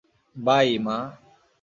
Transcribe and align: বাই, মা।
বাই, 0.35 0.69
মা। 0.77 0.97